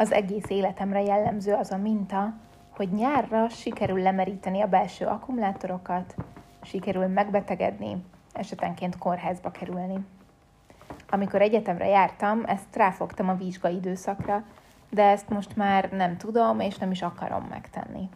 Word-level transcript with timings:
Az 0.00 0.12
egész 0.12 0.48
életemre 0.48 1.02
jellemző 1.02 1.54
az 1.54 1.70
a 1.70 1.76
minta, 1.76 2.34
hogy 2.76 2.92
nyárra 2.92 3.48
sikerül 3.48 4.02
lemeríteni 4.02 4.60
a 4.60 4.66
belső 4.66 5.06
akkumulátorokat, 5.06 6.14
sikerül 6.62 7.06
megbetegedni, 7.06 8.04
esetenként 8.32 8.98
kórházba 8.98 9.50
kerülni. 9.50 10.06
Amikor 11.10 11.42
egyetemre 11.42 11.86
jártam, 11.86 12.42
ezt 12.46 12.76
ráfogtam 12.76 13.28
a 13.28 13.34
vizsgai 13.34 13.74
időszakra, 13.74 14.44
de 14.90 15.02
ezt 15.02 15.28
most 15.28 15.56
már 15.56 15.90
nem 15.90 16.16
tudom 16.16 16.60
és 16.60 16.78
nem 16.78 16.90
is 16.90 17.02
akarom 17.02 17.46
megtenni. 17.50 18.08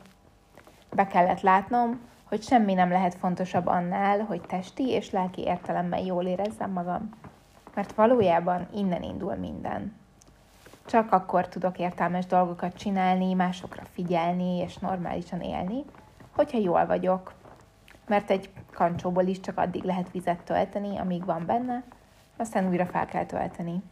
Be 0.91 1.07
kellett 1.07 1.41
látnom, 1.41 2.01
hogy 2.29 2.43
semmi 2.43 2.75
nem 2.75 2.91
lehet 2.91 3.15
fontosabb 3.15 3.67
annál, 3.67 4.21
hogy 4.21 4.41
testi 4.41 4.89
és 4.89 5.11
lelki 5.11 5.43
értelemmel 5.43 6.01
jól 6.01 6.25
érezzem 6.25 6.71
magam, 6.71 7.11
mert 7.75 7.93
valójában 7.93 8.67
innen 8.75 9.03
indul 9.03 9.35
minden. 9.35 10.01
Csak 10.87 11.13
akkor 11.13 11.49
tudok 11.49 11.79
értelmes 11.79 12.27
dolgokat 12.27 12.77
csinálni, 12.77 13.35
másokra 13.35 13.83
figyelni 13.93 14.57
és 14.57 14.77
normálisan 14.77 15.41
élni, 15.41 15.85
hogyha 16.35 16.59
jól 16.59 16.87
vagyok. 16.87 17.35
Mert 18.07 18.31
egy 18.31 18.51
kancsóból 18.73 19.25
is 19.25 19.41
csak 19.41 19.59
addig 19.59 19.83
lehet 19.83 20.11
vizet 20.11 20.43
tölteni, 20.43 20.99
amíg 20.99 21.25
van 21.25 21.47
benne, 21.47 21.85
aztán 22.37 22.69
újra 22.69 22.87
fel 22.87 23.07
kell 23.07 23.27
tölteni. 23.27 23.83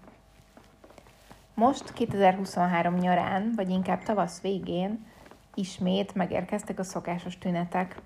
Most 1.55 1.93
2023 1.93 2.95
nyarán, 2.95 3.53
vagy 3.57 3.71
inkább 3.71 4.03
tavasz 4.03 4.41
végén 4.41 5.07
ismét 5.55 6.15
megérkeztek 6.15 6.79
a 6.79 6.83
szokásos 6.83 7.39
tünetek. 7.39 7.97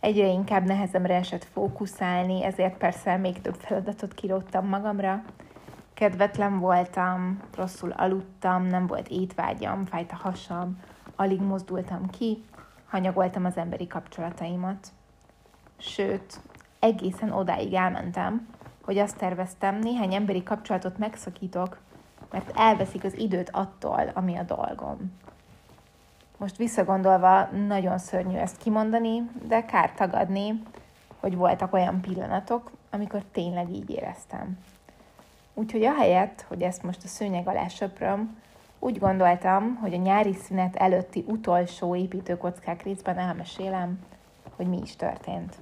Egyre 0.00 0.26
inkább 0.26 0.64
nehezemre 0.64 1.14
esett 1.14 1.44
fókuszálni, 1.44 2.44
ezért 2.44 2.76
persze 2.76 3.16
még 3.16 3.40
több 3.40 3.54
feladatot 3.54 4.14
kiróttam 4.14 4.66
magamra. 4.68 5.22
Kedvetlen 5.94 6.58
voltam, 6.58 7.42
rosszul 7.56 7.90
aludtam, 7.90 8.66
nem 8.66 8.86
volt 8.86 9.08
étvágyam, 9.08 9.84
fájt 9.84 10.12
a 10.12 10.16
hasam, 10.16 10.80
alig 11.16 11.40
mozdultam 11.40 12.10
ki, 12.10 12.44
hanyagoltam 12.86 13.44
az 13.44 13.56
emberi 13.56 13.86
kapcsolataimat. 13.86 14.88
Sőt, 15.76 16.40
egészen 16.78 17.32
odáig 17.32 17.72
elmentem, 17.74 18.48
hogy 18.82 18.98
azt 18.98 19.16
terveztem, 19.16 19.78
néhány 19.78 20.14
emberi 20.14 20.42
kapcsolatot 20.42 20.98
megszakítok, 20.98 21.78
mert 22.30 22.52
elveszik 22.56 23.04
az 23.04 23.18
időt 23.18 23.50
attól, 23.50 24.10
ami 24.14 24.36
a 24.36 24.42
dolgom. 24.42 25.12
Most 26.36 26.56
visszagondolva 26.56 27.48
nagyon 27.66 27.98
szörnyű 27.98 28.36
ezt 28.36 28.56
kimondani, 28.56 29.30
de 29.46 29.64
kár 29.64 29.92
tagadni, 29.92 30.62
hogy 31.20 31.36
voltak 31.36 31.72
olyan 31.72 32.00
pillanatok, 32.00 32.70
amikor 32.90 33.22
tényleg 33.32 33.70
így 33.70 33.90
éreztem. 33.90 34.58
Úgyhogy 35.54 35.84
ahelyett, 35.84 36.44
hogy 36.48 36.62
ezt 36.62 36.82
most 36.82 37.04
a 37.04 37.08
szőnyeg 37.08 37.48
alá 37.48 37.68
söpröm, 37.68 38.36
úgy 38.78 38.98
gondoltam, 38.98 39.74
hogy 39.74 39.94
a 39.94 39.96
nyári 39.96 40.32
szünet 40.34 40.76
előtti 40.76 41.24
utolsó 41.26 41.96
építőkockák 41.96 42.82
részben 42.82 43.18
elmesélem, 43.18 43.98
hogy 44.56 44.66
mi 44.66 44.78
is 44.82 44.96
történt. 44.96 45.58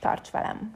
Tarts 0.00 0.30
velem! 0.30 0.74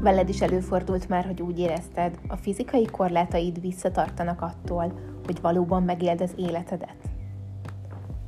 Veled 0.00 0.28
is 0.28 0.40
előfordult 0.40 1.08
már, 1.08 1.24
hogy 1.24 1.42
úgy 1.42 1.58
érezted, 1.58 2.18
a 2.28 2.36
fizikai 2.36 2.84
korlátaid 2.84 3.60
visszatartanak 3.60 4.42
attól, 4.42 4.92
hogy 5.24 5.40
valóban 5.40 5.82
megéld 5.82 6.20
az 6.20 6.32
életedet. 6.36 6.96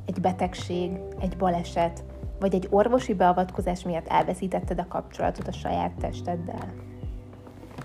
Egy 0.05 0.21
betegség, 0.21 0.91
egy 1.19 1.37
baleset, 1.37 2.03
vagy 2.39 2.53
egy 2.53 2.67
orvosi 2.69 3.13
beavatkozás 3.13 3.83
miatt 3.83 4.07
elveszítetted 4.07 4.79
a 4.79 4.87
kapcsolatot 4.87 5.47
a 5.47 5.51
saját 5.51 5.91
testeddel. 5.99 6.73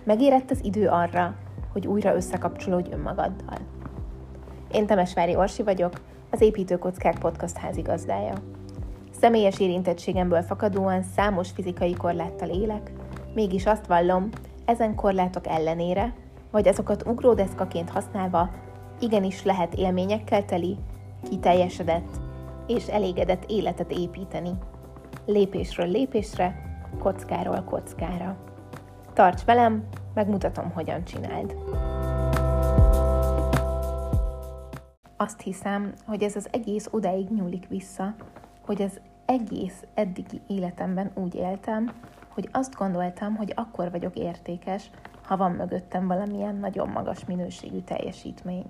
Megérett 0.05 0.51
az 0.51 0.65
idő 0.65 0.89
arra, 0.89 1.35
hogy 1.73 1.87
újra 1.87 2.15
összekapcsolódj 2.15 2.93
önmagaddal. 2.93 3.59
Én 4.73 4.87
Temesvári 4.87 5.37
Orsi 5.37 5.63
vagyok, 5.63 5.93
az 6.31 6.41
Építőkockák 6.41 7.19
podcast 7.19 7.57
házigazdája. 7.57 8.35
Személyes 9.21 9.61
érintettségemből 9.61 10.43
fakadóan 10.43 11.03
számos 11.03 11.51
fizikai 11.51 11.93
korláttal 11.93 12.49
élek, 12.49 12.93
Mégis 13.35 13.67
azt 13.67 13.87
vallom, 13.87 14.29
ezen 14.65 14.95
korlátok 14.95 15.47
ellenére, 15.47 16.15
vagy 16.51 16.69
azokat 16.69 17.07
ugródeszkaként 17.07 17.91
használva, 17.91 18.51
igenis 19.01 19.45
lehet 19.45 19.75
élményekkel 19.75 20.45
teli, 20.45 20.77
kiteljesedett 21.29 22.21
és 22.75 22.87
elégedett 22.87 23.45
életet 23.47 23.93
építeni. 23.93 24.51
Lépésről 25.27 25.89
lépésre, 25.89 26.63
kockáról 26.99 27.63
kockára. 27.63 28.37
Tarts 29.13 29.45
velem, 29.45 29.89
megmutatom, 30.15 30.71
hogyan 30.71 31.05
csináld. 31.05 31.55
Azt 35.17 35.41
hiszem, 35.41 35.93
hogy 36.07 36.23
ez 36.23 36.37
az 36.37 36.49
egész 36.53 36.89
odáig 36.91 37.29
nyúlik 37.31 37.69
vissza, 37.69 38.15
hogy 38.61 38.83
az 38.83 39.01
egész 39.25 39.85
eddigi 39.95 40.41
életemben 40.47 41.11
úgy 41.15 41.35
éltem, 41.35 41.93
hogy 42.29 42.49
azt 42.53 42.75
gondoltam, 42.75 43.37
hogy 43.37 43.53
akkor 43.57 43.91
vagyok 43.91 44.17
értékes, 44.17 44.91
ha 45.23 45.37
van 45.37 45.53
mögöttem 45.53 46.07
valamilyen 46.07 46.57
nagyon 46.57 46.89
magas 46.89 47.25
minőségű 47.25 47.81
teljesítmény. 47.81 48.65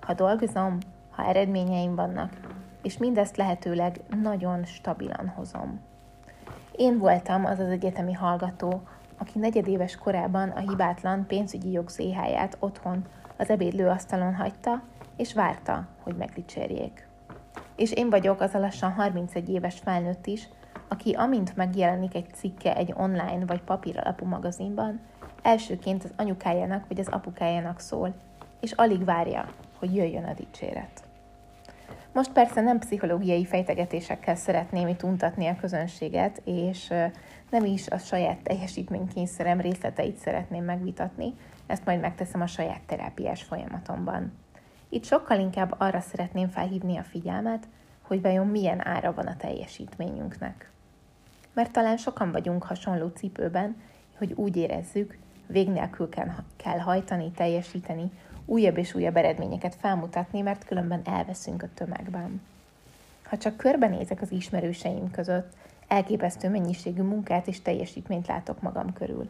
Ha 0.00 0.14
dolgozom, 0.14 0.78
ha 1.10 1.24
eredményeim 1.24 1.94
vannak, 1.94 2.53
és 2.84 2.98
mindezt 2.98 3.36
lehetőleg 3.36 4.00
nagyon 4.22 4.64
stabilan 4.64 5.32
hozom. 5.36 5.80
Én 6.76 6.98
voltam 6.98 7.44
az 7.44 7.58
az 7.58 7.68
egyetemi 7.68 8.12
hallgató, 8.12 8.82
aki 9.18 9.38
negyedéves 9.38 9.96
korában 9.96 10.48
a 10.48 10.58
hibátlan 10.58 11.26
pénzügyi 11.26 11.70
jog 11.70 11.88
zéháját 11.88 12.56
otthon 12.60 13.04
az 13.36 13.50
ebédlőasztalon 13.50 14.34
hagyta, 14.34 14.82
és 15.16 15.34
várta, 15.34 15.86
hogy 16.02 16.16
megdicsérjék. 16.16 17.08
És 17.76 17.92
én 17.92 18.10
vagyok 18.10 18.40
az 18.40 18.54
a 18.54 18.58
lassan 18.58 18.92
31 18.92 19.48
éves 19.48 19.78
felnőtt 19.78 20.26
is, 20.26 20.48
aki 20.88 21.12
amint 21.12 21.56
megjelenik 21.56 22.14
egy 22.14 22.34
cikke 22.34 22.76
egy 22.76 22.94
online 22.96 23.44
vagy 23.46 23.62
papíralapú 23.62 24.26
magazinban, 24.26 25.00
elsőként 25.42 26.04
az 26.04 26.12
anyukájának 26.16 26.88
vagy 26.88 27.00
az 27.00 27.08
apukájának 27.08 27.80
szól, 27.80 28.14
és 28.60 28.72
alig 28.72 29.04
várja, 29.04 29.48
hogy 29.78 29.94
jöjjön 29.94 30.24
a 30.24 30.34
dicséret. 30.34 31.03
Most 32.14 32.32
persze 32.32 32.60
nem 32.60 32.78
pszichológiai 32.78 33.44
fejtegetésekkel 33.44 34.34
szeretném 34.34 34.88
itt 34.88 35.02
untatni 35.02 35.46
a 35.46 35.56
közönséget, 35.56 36.42
és 36.44 36.92
nem 37.50 37.64
is 37.64 37.88
a 37.88 37.98
saját 37.98 38.38
teljesítménykényszerem 38.42 39.60
részleteit 39.60 40.16
szeretném 40.16 40.64
megvitatni, 40.64 41.34
ezt 41.66 41.84
majd 41.84 42.00
megteszem 42.00 42.40
a 42.40 42.46
saját 42.46 42.80
terápiás 42.86 43.42
folyamatomban. 43.42 44.32
Itt 44.88 45.04
sokkal 45.04 45.38
inkább 45.38 45.74
arra 45.78 46.00
szeretném 46.00 46.48
felhívni 46.48 46.96
a 46.96 47.02
figyelmet, 47.02 47.68
hogy 48.02 48.22
vajon 48.22 48.46
milyen 48.46 48.86
ára 48.86 49.14
van 49.14 49.26
a 49.26 49.36
teljesítményünknek 49.36 50.72
mert 51.54 51.72
talán 51.72 51.96
sokan 51.96 52.32
vagyunk 52.32 52.62
hasonló 52.62 53.08
cipőben, 53.08 53.76
hogy 54.18 54.32
úgy 54.32 54.56
érezzük, 54.56 55.18
vég 55.46 55.68
nélkül 55.68 56.08
kell, 56.56 56.78
hajtani, 56.78 57.30
teljesíteni, 57.30 58.10
újabb 58.44 58.78
és 58.78 58.94
újabb 58.94 59.16
eredményeket 59.16 59.74
felmutatni, 59.74 60.40
mert 60.40 60.64
különben 60.64 61.00
elveszünk 61.04 61.62
a 61.62 61.68
tömegben. 61.74 62.40
Ha 63.24 63.38
csak 63.38 63.56
körbenézek 63.56 64.22
az 64.22 64.32
ismerőseim 64.32 65.10
között, 65.10 65.52
elképesztő 65.88 66.48
mennyiségű 66.48 67.02
munkát 67.02 67.46
és 67.46 67.62
teljesítményt 67.62 68.26
látok 68.26 68.62
magam 68.62 68.92
körül. 68.92 69.28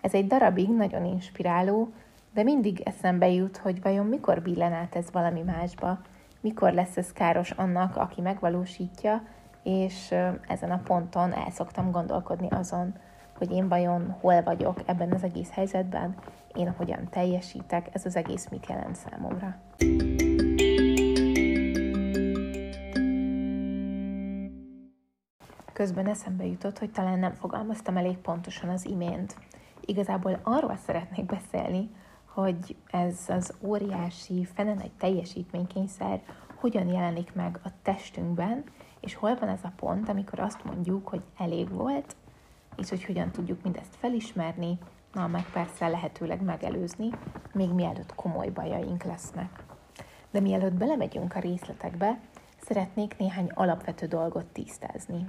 Ez 0.00 0.14
egy 0.14 0.26
darabig 0.26 0.68
nagyon 0.68 1.04
inspiráló, 1.04 1.92
de 2.34 2.42
mindig 2.42 2.80
eszembe 2.80 3.30
jut, 3.30 3.56
hogy 3.56 3.82
vajon 3.82 4.06
mikor 4.06 4.42
billen 4.42 4.72
át 4.72 4.96
ez 4.96 5.10
valami 5.12 5.40
másba, 5.40 6.00
mikor 6.40 6.72
lesz 6.72 6.96
ez 6.96 7.12
káros 7.12 7.50
annak, 7.50 7.96
aki 7.96 8.20
megvalósítja, 8.20 9.22
és 9.62 10.14
ezen 10.48 10.70
a 10.70 10.80
ponton 10.84 11.32
el 11.32 11.50
szoktam 11.50 11.90
gondolkodni 11.90 12.48
azon, 12.50 12.94
hogy 13.38 13.50
én 13.50 13.68
vajon 13.68 14.16
hol 14.20 14.42
vagyok 14.42 14.80
ebben 14.86 15.12
az 15.12 15.22
egész 15.22 15.50
helyzetben, 15.50 16.14
én 16.54 16.70
hogyan 16.76 17.08
teljesítek, 17.10 17.88
ez 17.92 18.04
az 18.06 18.16
egész 18.16 18.48
mit 18.48 18.66
jelent 18.66 18.96
számomra. 18.96 19.60
Közben 25.72 26.06
eszembe 26.06 26.46
jutott, 26.46 26.78
hogy 26.78 26.90
talán 26.90 27.18
nem 27.18 27.32
fogalmaztam 27.32 27.96
elég 27.96 28.16
pontosan 28.16 28.68
az 28.68 28.86
imént. 28.86 29.36
Igazából 29.80 30.40
arról 30.42 30.76
szeretnék 30.76 31.26
beszélni, 31.26 31.90
hogy 32.24 32.76
ez 32.90 33.18
az 33.28 33.54
óriási, 33.60 34.44
fene 34.44 34.74
nagy 34.74 34.92
teljesítménykényszer 34.98 36.22
hogyan 36.54 36.88
jelenik 36.88 37.34
meg 37.34 37.60
a 37.64 37.68
testünkben, 37.82 38.64
és 39.00 39.14
hol 39.14 39.36
van 39.36 39.48
ez 39.48 39.60
a 39.62 39.72
pont, 39.76 40.08
amikor 40.08 40.40
azt 40.40 40.64
mondjuk, 40.64 41.08
hogy 41.08 41.22
elég 41.38 41.70
volt, 41.70 42.16
és 42.76 42.88
hogy 42.88 43.04
hogyan 43.04 43.30
tudjuk 43.30 43.62
mindezt 43.62 43.96
felismerni, 43.96 44.78
na, 45.12 45.26
meg 45.26 45.44
persze 45.52 45.88
lehetőleg 45.88 46.42
megelőzni, 46.42 47.08
még 47.52 47.70
mielőtt 47.72 48.14
komoly 48.14 48.48
bajaink 48.48 49.02
lesznek. 49.02 49.62
De 50.30 50.40
mielőtt 50.40 50.72
belemegyünk 50.72 51.34
a 51.34 51.40
részletekbe, 51.40 52.18
szeretnék 52.62 53.16
néhány 53.18 53.50
alapvető 53.54 54.06
dolgot 54.06 54.46
tisztázni. 54.46 55.28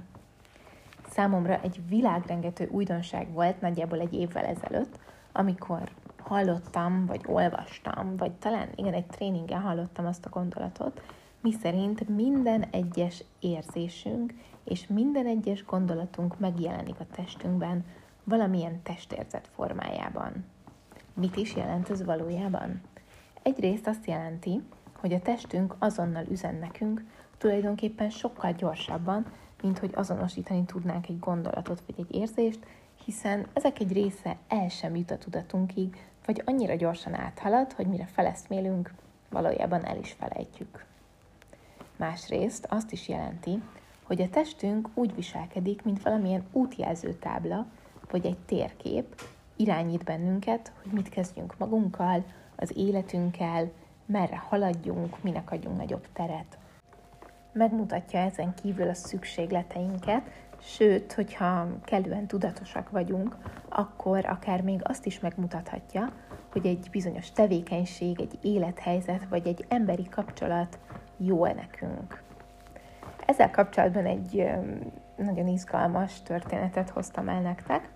Számomra 1.10 1.60
egy 1.60 1.88
világrengető 1.88 2.68
újdonság 2.70 3.32
volt 3.32 3.60
nagyjából 3.60 4.00
egy 4.00 4.14
évvel 4.14 4.44
ezelőtt, 4.44 4.98
amikor 5.32 5.90
hallottam, 6.22 7.06
vagy 7.06 7.20
olvastam, 7.26 8.16
vagy 8.16 8.32
talán 8.32 8.68
igen, 8.74 8.92
egy 8.92 9.06
tréningen 9.06 9.60
hallottam 9.60 10.06
azt 10.06 10.26
a 10.26 10.30
gondolatot, 10.30 11.02
mi 11.40 11.52
szerint 11.52 12.08
minden 12.08 12.64
egyes 12.70 13.24
érzésünk 13.40 14.34
és 14.64 14.86
minden 14.86 15.26
egyes 15.26 15.64
gondolatunk 15.64 16.38
megjelenik 16.38 17.00
a 17.00 17.06
testünkben 17.14 17.84
valamilyen 18.24 18.82
testérzet 18.82 19.48
formájában. 19.54 20.44
Mit 21.14 21.36
is 21.36 21.54
jelent 21.54 21.90
ez 21.90 22.04
valójában? 22.04 22.80
Egyrészt 23.42 23.86
azt 23.86 24.06
jelenti, 24.06 24.62
hogy 25.00 25.12
a 25.12 25.20
testünk 25.20 25.74
azonnal 25.78 26.24
üzen 26.30 26.54
nekünk, 26.54 27.04
tulajdonképpen 27.38 28.10
sokkal 28.10 28.52
gyorsabban, 28.52 29.26
mint 29.62 29.78
hogy 29.78 29.90
azonosítani 29.94 30.64
tudnánk 30.64 31.08
egy 31.08 31.18
gondolatot 31.18 31.82
vagy 31.86 32.06
egy 32.06 32.14
érzést, 32.14 32.66
hiszen 33.04 33.46
ezek 33.52 33.80
egy 33.80 33.92
része 33.92 34.36
el 34.48 34.68
sem 34.68 34.96
jut 34.96 35.10
a 35.10 35.18
tudatunkig, 35.18 36.06
vagy 36.26 36.42
annyira 36.44 36.74
gyorsan 36.74 37.14
áthalad, 37.14 37.72
hogy 37.72 37.86
mire 37.86 38.06
feleszmélünk, 38.06 38.92
valójában 39.30 39.84
el 39.84 39.98
is 39.98 40.12
felejtjük. 40.12 40.84
Másrészt 41.96 42.66
azt 42.68 42.92
is 42.92 43.08
jelenti, 43.08 43.62
hogy 44.02 44.20
a 44.20 44.28
testünk 44.28 44.88
úgy 44.94 45.14
viselkedik, 45.14 45.82
mint 45.82 46.02
valamilyen 46.02 46.46
útjelző 46.52 47.14
tábla, 47.14 47.66
vagy 48.12 48.26
egy 48.26 48.38
térkép, 48.46 49.20
irányít 49.56 50.04
bennünket, 50.04 50.72
hogy 50.82 50.92
mit 50.92 51.08
kezdjünk 51.08 51.58
magunkkal, 51.58 52.24
az 52.56 52.76
életünkkel, 52.76 53.70
merre 54.06 54.36
haladjunk, 54.48 55.22
minek 55.22 55.50
adjunk 55.50 55.76
nagyobb 55.76 56.06
teret. 56.12 56.58
Megmutatja 57.52 58.20
ezen 58.20 58.54
kívül 58.54 58.88
a 58.88 58.94
szükségleteinket, 58.94 60.22
sőt, 60.60 61.12
hogyha 61.12 61.66
kellően 61.84 62.26
tudatosak 62.26 62.90
vagyunk, 62.90 63.36
akkor 63.68 64.26
akár 64.26 64.62
még 64.62 64.80
azt 64.82 65.06
is 65.06 65.20
megmutathatja, 65.20 66.12
hogy 66.52 66.66
egy 66.66 66.88
bizonyos 66.90 67.30
tevékenység, 67.30 68.20
egy 68.20 68.38
élethelyzet 68.42 69.28
vagy 69.28 69.46
egy 69.46 69.64
emberi 69.68 70.08
kapcsolat 70.08 70.78
jól 71.16 71.48
nekünk. 71.48 72.22
Ezzel 73.26 73.50
kapcsolatban 73.50 74.06
egy 74.06 74.50
nagyon 75.16 75.46
izgalmas 75.46 76.22
történetet 76.22 76.90
hoztam 76.90 77.28
el 77.28 77.40
nektek. 77.40 77.91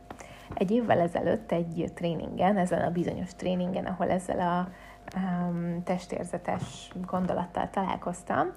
Egy 0.55 0.71
évvel 0.71 1.01
ezelőtt 1.01 1.53
egy 1.53 1.91
tréningen, 1.95 2.57
ezen 2.57 2.83
a 2.83 2.91
bizonyos 2.91 3.35
tréningen, 3.35 3.85
ahol 3.85 4.11
ezzel 4.11 4.41
a 4.41 4.69
um, 5.17 5.83
testérzetes 5.85 6.91
gondolattal 7.07 7.71
találkoztam, 7.71 8.53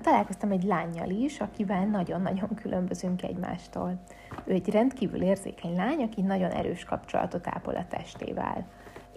találkoztam 0.00 0.50
egy 0.50 0.62
lányjal 0.62 1.08
is, 1.10 1.40
akivel 1.40 1.84
nagyon-nagyon 1.84 2.54
különbözünk 2.54 3.22
egymástól. 3.22 3.98
Ő 4.44 4.52
egy 4.52 4.70
rendkívül 4.70 5.22
érzékeny 5.22 5.76
lány, 5.76 6.02
aki 6.02 6.20
nagyon 6.20 6.50
erős 6.50 6.84
kapcsolatot 6.84 7.46
ápol 7.46 7.74
a 7.74 7.86
testével. 7.88 8.66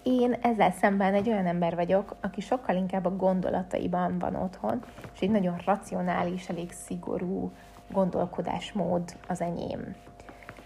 Én 0.04 0.34
ezzel 0.34 0.72
szemben 0.72 1.14
egy 1.14 1.30
olyan 1.30 1.46
ember 1.46 1.76
vagyok, 1.76 2.16
aki 2.22 2.42
sokkal 2.42 2.76
inkább 2.76 3.06
a 3.06 3.16
gondolataiban 3.16 4.20
van 4.20 4.36
otthon, 4.36 4.84
és 5.14 5.20
egy 5.20 5.32
nagyon 5.32 5.58
racionális, 5.66 6.50
elég 6.50 6.72
szigorú 6.72 7.52
gondolkodásmód 7.92 9.18
az 9.28 9.42
enyém. 9.42 9.96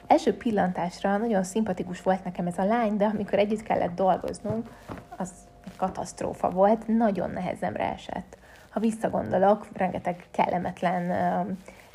Első 0.10 0.38
pillantásra 0.38 1.18
nagyon 1.18 1.44
szimpatikus 1.44 2.02
volt 2.02 2.24
nekem 2.24 2.48
ez 2.48 2.58
a 2.58 2.64
lány, 2.64 2.98
de 2.98 3.06
amikor 3.06 3.40
együtt 3.40 3.64
kellett 3.64 3.96
dolgoznunk, 3.96 4.70
az 5.18 5.32
egy 5.66 5.76
katasztrófa 5.76 6.50
volt, 6.50 6.88
nagyon 6.88 7.30
nehezemre 7.30 7.92
esett. 7.92 8.38
Ha 8.70 8.80
visszagondolok, 8.80 9.68
rengeteg 9.74 10.26
kellemetlen 10.32 11.12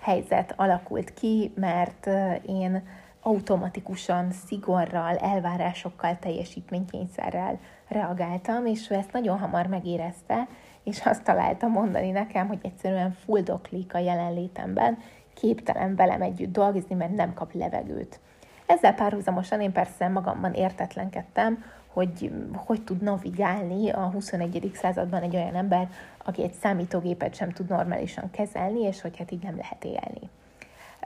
helyzet 0.00 0.52
alakult 0.56 1.14
ki, 1.14 1.52
mert 1.56 2.06
én 2.46 2.82
automatikusan, 3.20 4.32
szigorral, 4.46 5.16
elvárásokkal, 5.16 6.18
teljesítménykényszerrel 6.18 7.58
reagáltam, 7.88 8.66
és 8.66 8.90
ő 8.90 8.94
ezt 8.94 9.12
nagyon 9.12 9.38
hamar 9.38 9.66
megérezte, 9.66 10.48
és 10.82 11.06
azt 11.06 11.24
találta 11.24 11.66
mondani 11.66 12.10
nekem, 12.10 12.46
hogy 12.46 12.60
egyszerűen 12.62 13.12
fuldoklik 13.12 13.94
a 13.94 13.98
jelenlétemben, 13.98 14.98
képtelen 15.34 15.96
velem 15.96 16.22
együtt 16.22 16.52
dolgozni, 16.52 16.94
mert 16.94 17.14
nem 17.14 17.34
kap 17.34 17.52
levegőt. 17.52 18.20
Ezzel 18.66 18.94
párhuzamosan 18.94 19.60
én 19.60 19.72
persze 19.72 20.08
magamban 20.08 20.52
értetlenkedtem, 20.52 21.64
hogy 21.94 22.32
hogy 22.54 22.82
tud 22.82 23.02
navigálni 23.02 23.90
a 23.90 24.00
21. 24.00 24.70
században 24.74 25.22
egy 25.22 25.36
olyan 25.36 25.54
ember, 25.54 25.88
aki 26.24 26.42
egy 26.42 26.52
számítógépet 26.52 27.34
sem 27.34 27.50
tud 27.50 27.68
normálisan 27.68 28.30
kezelni, 28.30 28.80
és 28.80 29.00
hogy 29.00 29.16
hát 29.16 29.30
így 29.30 29.42
nem 29.42 29.56
lehet 29.56 29.84
élni. 29.84 30.30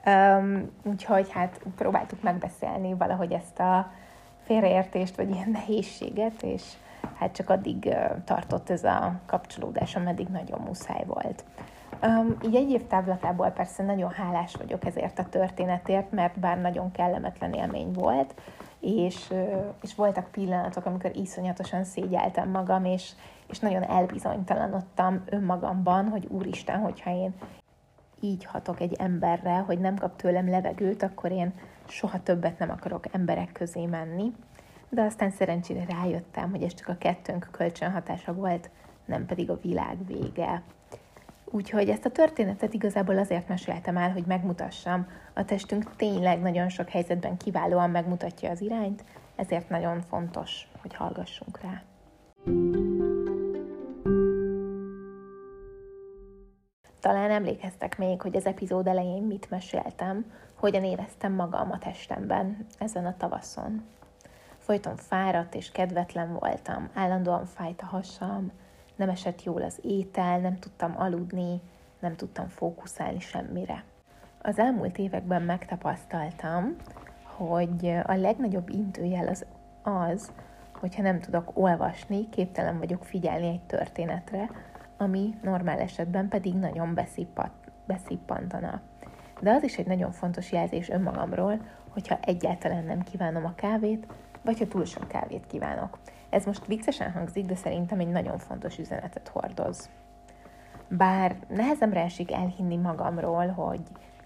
Um, 0.07 0.71
úgyhogy 0.83 1.31
hát 1.31 1.61
próbáltuk 1.77 2.23
megbeszélni 2.23 2.95
valahogy 2.95 3.33
ezt 3.33 3.59
a 3.59 3.93
félreértést, 4.45 5.17
vagy 5.17 5.31
ilyen 5.31 5.51
nehézséget, 5.51 6.43
és 6.43 6.63
hát 7.19 7.33
csak 7.33 7.51
addig 7.51 7.95
tartott 8.25 8.71
ez 8.71 8.85
a 8.85 9.21
kapcsolódás, 9.27 9.97
ameddig 9.97 10.27
nagyon 10.27 10.61
muszáj 10.61 11.05
volt. 11.07 11.45
Um, 12.03 12.37
így 12.45 12.55
egy 12.55 12.71
év 12.71 12.87
távlatából 12.87 13.51
persze 13.51 13.83
nagyon 13.83 14.11
hálás 14.11 14.55
vagyok 14.55 14.85
ezért 14.85 15.19
a 15.19 15.29
történetért, 15.29 16.11
mert 16.11 16.39
bár 16.39 16.61
nagyon 16.61 16.93
kellemetlen 16.93 17.53
élmény 17.53 17.93
volt, 17.93 18.35
és, 18.81 19.33
és 19.83 19.95
voltak 19.95 20.31
pillanatok, 20.31 20.87
amikor 20.87 21.17
iszonyatosan 21.17 21.85
szégyeltem 21.85 22.51
magam, 22.51 22.85
és, 22.85 23.11
és 23.47 23.59
nagyon 23.59 23.83
elbizonytalanodtam 23.83 25.23
önmagamban, 25.27 26.09
hogy 26.09 26.27
úristen, 26.29 26.81
hogyha 26.81 27.11
én 27.11 27.35
így 28.21 28.45
hatok 28.45 28.81
egy 28.81 28.95
emberre, 28.99 29.57
hogy 29.57 29.79
nem 29.79 29.97
kap 29.97 30.17
tőlem 30.17 30.49
levegőt, 30.49 31.03
akkor 31.03 31.31
én 31.31 31.53
soha 31.89 32.23
többet 32.23 32.59
nem 32.59 32.71
akarok 32.71 33.15
emberek 33.15 33.53
közé 33.53 33.87
menni. 33.87 34.33
De 34.89 35.03
aztán 35.03 35.31
szerencsére 35.31 35.85
rájöttem, 35.89 36.51
hogy 36.51 36.63
ez 36.63 36.75
csak 36.75 36.89
a 36.89 36.97
kettőnk 36.99 37.49
kölcsönhatása 37.51 38.35
volt, 38.35 38.71
nem 39.05 39.27
pedig 39.27 39.51
a 39.51 39.61
világ 39.63 40.07
vége. 40.07 40.63
Úgyhogy 41.51 41.89
ezt 41.89 42.05
a 42.05 42.11
történetet 42.11 42.75
igazából 42.75 43.19
azért 43.19 43.49
meséltem 43.49 43.97
el, 43.97 44.13
hogy 44.13 44.25
megmutassam, 44.27 45.07
a 45.35 45.45
testünk 45.45 45.97
tényleg 45.97 46.41
nagyon 46.41 46.69
sok 46.69 46.89
helyzetben 46.89 47.37
kiválóan 47.37 47.91
megmutatja 47.91 48.51
az 48.51 48.61
irányt, 48.61 49.05
ezért 49.37 49.69
nagyon 49.69 50.01
fontos, 50.01 50.69
hogy 50.81 50.95
hallgassunk 50.95 51.61
rá. 51.61 51.83
Talán 57.01 57.31
emlékeztek 57.31 57.99
még, 57.99 58.21
hogy 58.21 58.37
az 58.37 58.47
epizód 58.47 58.87
elején 58.87 59.23
mit 59.23 59.51
meséltem, 59.51 60.33
hogyan 60.55 60.85
éreztem 60.85 61.33
magam 61.33 61.71
a 61.71 61.79
testemben 61.79 62.67
ezen 62.79 63.07
a 63.07 63.17
tavaszon. 63.17 63.85
Folyton 64.59 64.97
fáradt 64.97 65.55
és 65.55 65.71
kedvetlen 65.71 66.39
voltam, 66.39 66.89
állandóan 66.95 67.45
fájt 67.45 67.81
a 67.83 67.87
hasam, 67.87 68.53
nem 68.99 69.09
esett 69.09 69.43
jól 69.43 69.63
az 69.63 69.79
étel, 69.83 70.39
nem 70.39 70.59
tudtam 70.59 70.95
aludni, 70.97 71.61
nem 72.01 72.17
tudtam 72.17 72.49
fókuszálni 72.49 73.21
semmire. 73.21 73.85
Az 74.43 74.59
elmúlt 74.59 74.99
években 74.99 75.43
megtapasztaltam, 75.43 76.77
hogy 77.23 77.87
a 78.05 78.15
legnagyobb 78.15 78.69
intőjel 78.69 79.29
az 79.29 79.45
az, 79.83 80.33
hogyha 80.73 81.03
nem 81.03 81.21
tudok 81.21 81.51
olvasni, 81.55 82.29
képtelen 82.29 82.79
vagyok 82.79 83.05
figyelni 83.05 83.49
egy 83.49 83.63
történetre, 83.67 84.51
ami 84.97 85.35
normál 85.43 85.79
esetben 85.79 86.29
pedig 86.29 86.55
nagyon 86.55 86.95
beszippat, 86.95 87.53
beszippantana. 87.87 88.81
De 89.41 89.51
az 89.51 89.63
is 89.63 89.79
egy 89.79 89.87
nagyon 89.87 90.13
fontos 90.13 90.53
jelzés 90.53 90.89
önmagamról, 90.89 91.61
hogyha 91.89 92.19
egyáltalán 92.21 92.85
nem 92.85 93.03
kívánom 93.03 93.45
a 93.45 93.55
kávét, 93.55 94.07
vagy 94.43 94.59
ha 94.59 94.67
túl 94.67 94.85
sok 94.85 95.09
kávét 95.09 95.47
kívánok. 95.47 95.99
Ez 96.31 96.45
most 96.45 96.67
viccesen 96.67 97.13
hangzik, 97.13 97.47
de 97.47 97.55
szerintem 97.55 97.99
egy 97.99 98.09
nagyon 98.09 98.39
fontos 98.39 98.79
üzenetet 98.79 99.29
hordoz. 99.29 99.91
Bár 100.89 101.37
nehezemre 101.49 102.01
esik 102.01 102.33
elhinni 102.33 102.77
magamról, 102.77 103.47
hogy 103.47 103.81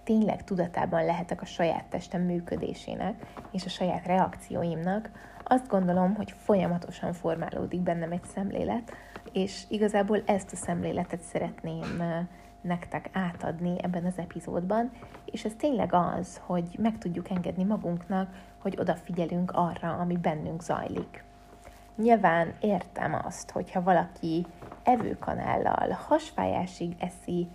tényleg 0.05 0.45
tudatában 0.45 1.05
lehetek 1.05 1.41
a 1.41 1.45
saját 1.45 1.85
testem 1.85 2.23
működésének 2.23 3.27
és 3.51 3.65
a 3.65 3.69
saját 3.69 4.07
reakcióimnak, 4.07 5.11
azt 5.45 5.69
gondolom, 5.69 6.15
hogy 6.15 6.35
folyamatosan 6.37 7.13
formálódik 7.13 7.81
bennem 7.81 8.13
egy 8.13 8.25
szemlélet, 8.25 8.93
és 9.33 9.63
igazából 9.69 10.23
ezt 10.27 10.53
a 10.53 10.57
szemléletet 10.57 11.21
szeretném 11.21 12.03
nektek 12.61 13.09
átadni 13.13 13.77
ebben 13.83 14.05
az 14.05 14.19
epizódban, 14.19 14.91
és 15.25 15.45
ez 15.45 15.53
tényleg 15.57 15.93
az, 15.93 16.41
hogy 16.45 16.77
meg 16.79 16.99
tudjuk 16.99 17.31
engedni 17.31 17.65
magunknak, 17.65 18.31
hogy 18.59 18.77
odafigyelünk 18.79 19.51
arra, 19.55 19.97
ami 19.97 20.17
bennünk 20.17 20.63
zajlik. 20.63 21.25
Nyilván 21.97 22.55
értem 22.61 23.21
azt, 23.25 23.51
hogyha 23.51 23.83
valaki 23.83 24.47
evőkanállal 24.83 25.99
hasfájásig 26.09 26.95
eszi 26.99 27.49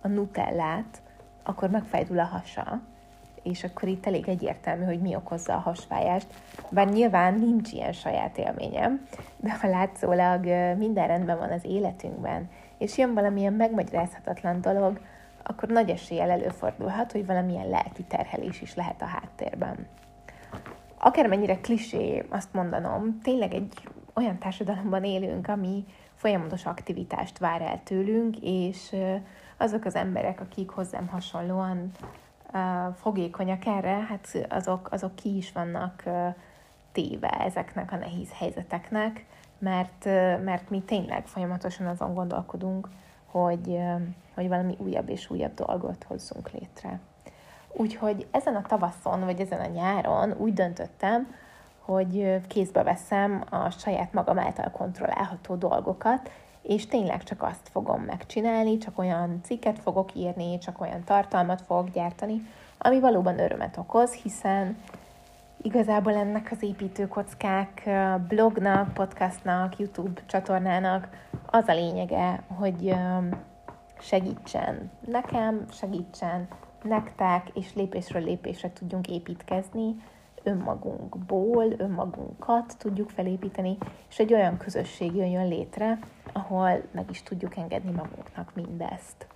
a 0.00 0.08
nutellát, 0.08 1.02
akkor 1.42 1.70
megfájdul 1.70 2.18
a 2.18 2.24
hasa, 2.24 2.80
és 3.42 3.64
akkor 3.64 3.88
itt 3.88 4.06
elég 4.06 4.28
egyértelmű, 4.28 4.84
hogy 4.84 5.00
mi 5.00 5.14
okozza 5.14 5.54
a 5.54 5.58
hasfájást. 5.58 6.26
Bár 6.70 6.88
nyilván 6.88 7.34
nincs 7.34 7.72
ilyen 7.72 7.92
saját 7.92 8.38
élményem, 8.38 9.06
de 9.36 9.58
ha 9.58 9.68
látszólag 9.68 10.44
minden 10.78 11.06
rendben 11.06 11.38
van 11.38 11.50
az 11.50 11.64
életünkben, 11.64 12.50
és 12.78 12.98
jön 12.98 13.14
valamilyen 13.14 13.52
megmagyarázhatatlan 13.52 14.60
dolog, 14.60 15.00
akkor 15.42 15.68
nagy 15.68 15.90
eséllyel 15.90 16.30
előfordulhat, 16.30 17.12
hogy 17.12 17.26
valamilyen 17.26 17.68
lelki 17.68 18.02
terhelés 18.02 18.60
is 18.60 18.74
lehet 18.74 19.02
a 19.02 19.06
háttérben. 19.06 19.86
Akármennyire 21.04 21.60
klisé 21.60 22.26
azt 22.28 22.52
mondanom, 22.52 23.20
tényleg 23.22 23.54
egy 23.54 23.88
olyan 24.14 24.38
társadalomban 24.38 25.04
élünk, 25.04 25.48
ami 25.48 25.84
folyamatos 26.14 26.66
aktivitást 26.66 27.38
vár 27.38 27.62
el 27.62 27.82
tőlünk, 27.82 28.36
és 28.40 28.96
azok 29.56 29.84
az 29.84 29.94
emberek, 29.94 30.40
akik 30.40 30.70
hozzám 30.70 31.06
hasonlóan 31.06 31.90
fogékonyak 32.94 33.66
erre, 33.66 34.06
hát 34.08 34.46
azok, 34.48 34.88
azok 34.92 35.14
ki 35.14 35.36
is 35.36 35.52
vannak 35.52 36.02
téve 36.92 37.28
ezeknek 37.28 37.92
a 37.92 37.96
nehéz 37.96 38.32
helyzeteknek, 38.32 39.24
mert, 39.58 40.04
mert 40.44 40.70
mi 40.70 40.82
tényleg 40.82 41.26
folyamatosan 41.26 41.86
azon 41.86 42.14
gondolkodunk, 42.14 42.88
hogy, 43.26 43.78
hogy 44.34 44.48
valami 44.48 44.74
újabb 44.78 45.08
és 45.08 45.30
újabb 45.30 45.54
dolgot 45.54 46.04
hozzunk 46.04 46.50
létre. 46.50 47.00
Úgyhogy 47.76 48.26
ezen 48.30 48.54
a 48.54 48.62
tavaszon, 48.62 49.24
vagy 49.24 49.40
ezen 49.40 49.60
a 49.60 49.66
nyáron 49.66 50.34
úgy 50.38 50.52
döntöttem, 50.52 51.34
hogy 51.80 52.40
kézbe 52.48 52.82
veszem 52.82 53.44
a 53.50 53.70
saját 53.70 54.12
magam 54.12 54.38
által 54.38 54.70
kontrollálható 54.70 55.54
dolgokat, 55.54 56.30
és 56.62 56.86
tényleg 56.86 57.22
csak 57.22 57.42
azt 57.42 57.68
fogom 57.68 58.02
megcsinálni, 58.02 58.78
csak 58.78 58.98
olyan 58.98 59.40
cikket 59.42 59.78
fogok 59.78 60.14
írni, 60.14 60.58
csak 60.58 60.80
olyan 60.80 61.04
tartalmat 61.04 61.62
fogok 61.62 61.90
gyártani, 61.90 62.46
ami 62.78 63.00
valóban 63.00 63.38
örömet 63.38 63.76
okoz, 63.76 64.12
hiszen 64.12 64.76
igazából 65.62 66.14
ennek 66.14 66.48
az 66.50 66.62
építőkockák 66.62 67.90
blognak, 68.28 68.94
podcastnak, 68.94 69.78
YouTube 69.78 70.20
csatornának 70.26 71.08
az 71.46 71.68
a 71.68 71.74
lényege, 71.74 72.42
hogy 72.56 72.94
segítsen 73.98 74.90
nekem, 75.06 75.64
segítsen 75.70 76.48
nektek, 76.84 77.48
és 77.54 77.74
lépésről 77.74 78.22
lépésre 78.22 78.72
tudjunk 78.72 79.08
építkezni, 79.08 79.96
önmagunkból, 80.42 81.72
önmagunkat 81.76 82.78
tudjuk 82.78 83.10
felépíteni, 83.10 83.76
és 84.08 84.18
egy 84.18 84.32
olyan 84.32 84.56
közösség 84.56 85.14
jön 85.14 85.48
létre, 85.48 85.98
ahol 86.32 86.82
meg 86.90 87.10
is 87.10 87.22
tudjuk 87.22 87.56
engedni 87.56 87.90
magunknak 87.90 88.54
mindezt. 88.54 89.26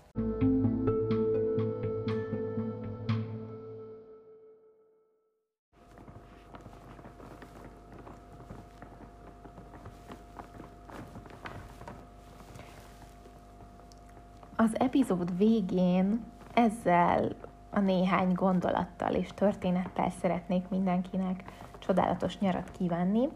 Az 14.57 14.81
epizód 14.81 15.37
végén 15.37 16.25
ezzel 16.59 17.29
a 17.71 17.81
néhány 17.81 18.33
gondolattal 18.33 19.15
és 19.15 19.29
történettel 19.35 20.11
szeretnék 20.11 20.69
mindenkinek 20.69 21.43
csodálatos 21.79 22.39
nyarat 22.39 22.71
kívánni, 22.71 23.29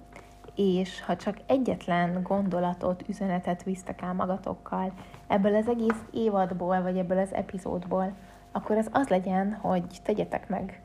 és 0.55 1.03
ha 1.03 1.17
csak 1.17 1.37
egyetlen 1.47 2.23
gondolatot, 2.23 3.09
üzenetet 3.09 3.63
visztek 3.63 4.03
el 4.03 4.15
magatokkal 4.15 4.93
ebből 5.27 5.55
az 5.55 5.69
egész 5.69 6.05
évadból, 6.11 6.83
vagy 6.83 6.99
ebből 6.99 7.19
az 7.19 7.35
epizódból, 7.35 8.13
akkor 8.53 8.77
ez 8.77 8.89
az 8.93 9.09
legyen, 9.09 9.55
hogy 9.55 9.85
tegyetek 10.03 10.49
meg 10.49 10.83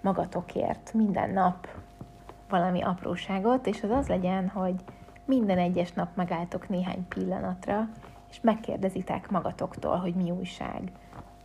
magatokért 0.00 0.92
minden 0.94 1.30
nap 1.30 1.68
valami 2.48 2.82
apróságot, 2.82 3.66
és 3.66 3.82
az 3.82 3.90
az 3.90 4.08
legyen, 4.08 4.48
hogy 4.48 4.74
minden 5.24 5.58
egyes 5.58 5.92
nap 5.92 6.08
megálltok 6.14 6.68
néhány 6.68 7.08
pillanatra, 7.08 7.88
és 8.30 8.40
megkérdezitek 8.40 9.30
magatoktól, 9.30 9.96
hogy 9.96 10.14
mi 10.14 10.30
újság 10.30 10.92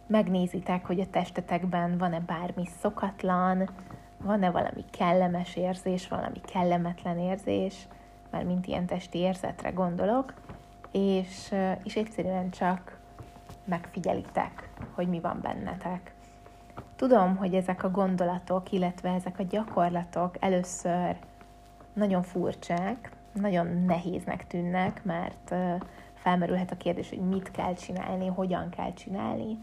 megnézitek, 0.07 0.85
hogy 0.85 0.99
a 0.99 1.09
testetekben 1.09 1.97
van-e 1.97 2.19
bármi 2.19 2.65
szokatlan, 2.81 3.69
van-e 4.17 4.51
valami 4.51 4.85
kellemes 4.91 5.55
érzés, 5.55 6.07
valami 6.07 6.41
kellemetlen 6.51 7.19
érzés, 7.19 7.87
már 8.29 8.43
mint 8.43 8.67
ilyen 8.67 8.85
testi 8.85 9.17
érzetre 9.17 9.69
gondolok, 9.69 10.33
és, 10.91 11.55
és 11.83 11.95
egyszerűen 11.95 12.49
csak 12.49 12.99
megfigyelitek, 13.63 14.69
hogy 14.93 15.07
mi 15.07 15.19
van 15.19 15.39
bennetek. 15.41 16.13
Tudom, 16.95 17.35
hogy 17.35 17.53
ezek 17.53 17.83
a 17.83 17.91
gondolatok, 17.91 18.71
illetve 18.71 19.09
ezek 19.09 19.39
a 19.39 19.43
gyakorlatok 19.43 20.35
először 20.39 21.17
nagyon 21.93 22.23
furcsák, 22.23 23.11
nagyon 23.33 23.67
nehéznek 23.85 24.47
tűnnek, 24.47 25.03
mert 25.03 25.55
felmerülhet 26.13 26.71
a 26.71 26.77
kérdés, 26.77 27.09
hogy 27.09 27.19
mit 27.19 27.51
kell 27.51 27.73
csinálni, 27.73 28.27
hogyan 28.27 28.69
kell 28.69 28.93
csinálni, 28.93 29.57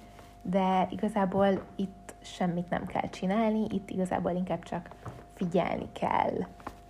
de 0.45 0.89
igazából 0.91 1.63
itt 1.77 2.15
semmit 2.21 2.71
nem 2.71 2.87
kell 2.87 3.09
csinálni, 3.09 3.67
itt 3.71 3.91
igazából 3.91 4.33
inkább 4.33 4.63
csak 4.63 4.89
figyelni 5.35 5.89
kell. 5.93 6.35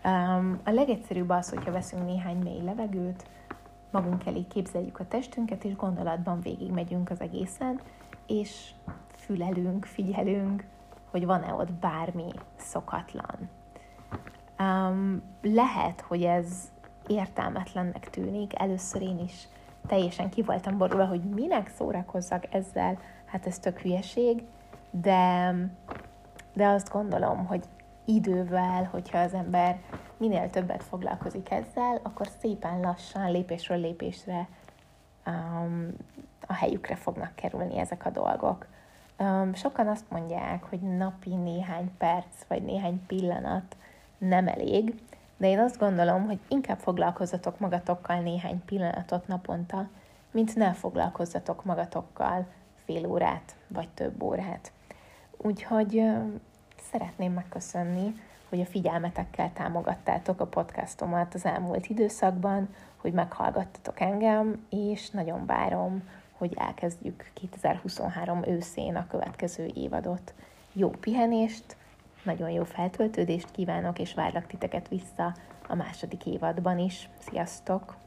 Um, 0.04 0.60
a 0.64 0.70
legegyszerűbb 0.70 1.28
az, 1.28 1.48
hogyha 1.48 1.72
veszünk 1.72 2.04
néhány 2.04 2.36
mély 2.36 2.62
levegőt, 2.62 3.24
magunk 3.90 4.26
elé 4.26 4.42
képzeljük 4.48 4.98
a 4.98 5.08
testünket, 5.08 5.64
és 5.64 5.76
gondolatban 5.76 6.40
végigmegyünk 6.40 7.10
az 7.10 7.20
egészen, 7.20 7.80
és 8.26 8.70
fülelünk, 9.14 9.84
figyelünk, 9.84 10.64
hogy 11.10 11.26
van-e 11.26 11.52
ott 11.52 11.72
bármi 11.72 12.30
szokatlan. 12.56 13.48
Um, 14.58 15.22
lehet, 15.42 16.00
hogy 16.00 16.22
ez 16.22 16.72
értelmetlennek 17.06 18.10
tűnik, 18.10 18.58
először 18.58 19.02
én 19.02 19.18
is 19.18 19.48
teljesen 19.86 20.30
ki 20.30 20.42
voltam 20.42 20.78
borulva, 20.78 21.06
hogy 21.06 21.20
minek 21.20 21.68
szórakozzak 21.68 22.54
ezzel, 22.54 22.98
hát 23.34 23.46
ez 23.46 23.58
tök 23.58 23.78
hülyeség, 23.78 24.42
de, 24.90 25.54
de 26.52 26.66
azt 26.66 26.90
gondolom, 26.90 27.46
hogy 27.46 27.64
idővel, 28.04 28.84
hogyha 28.84 29.18
az 29.18 29.34
ember 29.34 29.80
minél 30.16 30.50
többet 30.50 30.82
foglalkozik 30.82 31.50
ezzel, 31.50 32.00
akkor 32.02 32.28
szépen 32.40 32.80
lassan, 32.80 33.30
lépésről 33.30 33.78
lépésre 33.78 34.48
um, 35.26 35.92
a 36.46 36.52
helyükre 36.52 36.96
fognak 36.96 37.34
kerülni 37.34 37.78
ezek 37.78 38.06
a 38.06 38.10
dolgok. 38.10 38.66
Um, 39.18 39.54
sokan 39.54 39.88
azt 39.88 40.10
mondják, 40.10 40.64
hogy 40.64 40.80
napi 40.80 41.34
néhány 41.34 41.90
perc 41.98 42.44
vagy 42.48 42.62
néhány 42.62 43.06
pillanat 43.06 43.76
nem 44.18 44.48
elég, 44.48 45.02
de 45.36 45.48
én 45.48 45.58
azt 45.58 45.78
gondolom, 45.78 46.26
hogy 46.26 46.38
inkább 46.48 46.78
foglalkozzatok 46.78 47.58
magatokkal 47.58 48.20
néhány 48.20 48.64
pillanatot 48.64 49.26
naponta, 49.26 49.88
mint 50.30 50.54
ne 50.54 50.72
foglalkozzatok 50.72 51.64
magatokkal 51.64 52.46
fél 52.84 53.06
órát, 53.06 53.56
vagy 53.68 53.88
több 53.88 54.22
órát. 54.22 54.72
Úgyhogy 55.36 56.02
szeretném 56.90 57.32
megköszönni, 57.32 58.14
hogy 58.48 58.60
a 58.60 58.66
figyelmetekkel 58.66 59.52
támogattátok 59.52 60.40
a 60.40 60.46
podcastomat 60.46 61.34
az 61.34 61.44
elmúlt 61.44 61.86
időszakban, 61.86 62.68
hogy 62.96 63.12
meghallgattatok 63.12 64.00
engem, 64.00 64.66
és 64.70 65.10
nagyon 65.10 65.46
várom, 65.46 66.08
hogy 66.32 66.54
elkezdjük 66.56 67.30
2023 67.34 68.42
őszén 68.46 68.96
a 68.96 69.06
következő 69.06 69.70
évadot. 69.74 70.34
Jó 70.72 70.88
pihenést, 70.88 71.76
nagyon 72.22 72.50
jó 72.50 72.64
feltöltődést 72.64 73.50
kívánok, 73.50 73.98
és 73.98 74.14
várlak 74.14 74.46
titeket 74.46 74.88
vissza 74.88 75.34
a 75.68 75.74
második 75.74 76.26
évadban 76.26 76.78
is. 76.78 77.08
Sziasztok! 77.18 78.03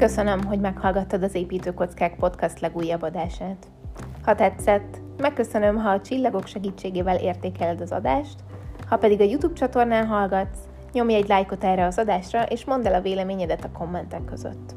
Köszönöm, 0.00 0.44
hogy 0.44 0.60
meghallgattad 0.60 1.22
az 1.22 1.34
Építőkockák 1.34 2.16
Podcast 2.16 2.60
legújabb 2.60 3.02
adását. 3.02 3.66
Ha 4.24 4.34
tetszett, 4.34 5.00
megköszönöm, 5.16 5.76
ha 5.76 5.90
a 5.90 6.00
csillagok 6.00 6.46
segítségével 6.46 7.16
értékeled 7.16 7.80
az 7.80 7.92
adást, 7.92 8.34
ha 8.88 8.96
pedig 8.96 9.20
a 9.20 9.24
YouTube 9.24 9.54
csatornán 9.54 10.06
hallgatsz, 10.06 10.58
nyomj 10.92 11.14
egy 11.14 11.28
lájkot 11.28 11.64
erre 11.64 11.86
az 11.86 11.98
adásra, 11.98 12.42
és 12.42 12.64
mondd 12.64 12.86
el 12.86 12.94
a 12.94 13.00
véleményedet 13.00 13.64
a 13.64 13.78
kommentek 13.78 14.24
között. 14.24 14.74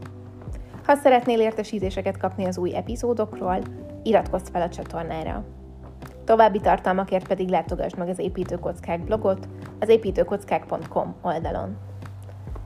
Ha 0.85 0.95
szeretnél 0.95 1.39
értesítéseket 1.39 2.17
kapni 2.17 2.45
az 2.45 2.57
új 2.57 2.75
epizódokról, 2.75 3.59
iratkozz 4.03 4.49
fel 4.51 4.61
a 4.61 4.69
csatornára. 4.69 5.45
További 6.23 6.59
tartalmakért 6.59 7.27
pedig 7.27 7.49
látogass 7.49 7.93
meg 7.97 8.09
az 8.09 8.19
Építőkockák 8.19 9.03
blogot 9.03 9.47
az 9.79 9.89
építőkockák.com 9.89 11.15
oldalon. 11.21 11.92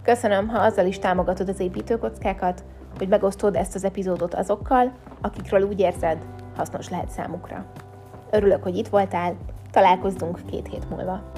Köszönöm, 0.08 0.48
ha 0.48 0.60
azzal 0.60 0.86
is 0.86 1.00
támogatod 1.00 1.50
az 1.50 1.60
építőkockákat, 1.60 2.64
hogy 2.98 3.08
megosztod 3.08 3.56
ezt 3.56 3.76
az 3.76 3.84
epizódot 3.84 4.34
azokkal, 4.34 4.94
akikről 5.22 5.62
úgy 5.62 5.80
érzed, 5.80 6.18
hasznos 6.56 6.90
lehet 6.90 7.10
számukra. 7.10 7.66
Örülök, 8.32 8.64
hogy 8.64 8.78
itt 8.78 8.88
voltál, 8.88 9.38
találkozzunk 9.72 10.40
két 10.50 10.68
hét 10.68 10.90
múlva. 10.90 11.32